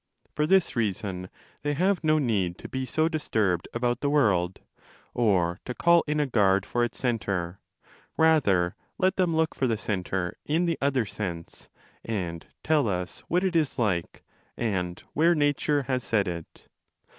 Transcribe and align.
For 0.33 0.47
this 0.47 0.75
reason 0.75 1.29
they 1.61 1.75
have 1.75 2.03
no 2.03 2.17
need 2.17 2.57
to 2.57 2.67
be 2.67 2.87
so 2.87 3.07
disturbed 3.07 3.67
about 3.71 4.01
the 4.01 4.09
world, 4.09 4.61
or 5.13 5.59
to 5.65 5.75
10 5.75 5.75
call 5.77 6.03
in 6.07 6.19
a 6.19 6.25
guard 6.25 6.65
for 6.65 6.83
its 6.83 6.97
centre: 6.97 7.59
rather 8.17 8.73
let 8.97 9.15
them 9.15 9.35
look 9.35 9.53
for 9.53 9.67
the 9.67 9.77
centre 9.77 10.35
in 10.43 10.65
the 10.65 10.79
other 10.81 11.05
sense 11.05 11.69
and 12.03 12.47
tell 12.63 12.87
us, 12.89 13.19
what 13.27 13.43
it 13.43 13.55
is 13.55 13.77
like 13.77 14.23
and 14.57 15.03
where 15.13 15.35
nature 15.35 15.83
has 15.83 16.03
set 16.03 16.27
it. 16.27 16.67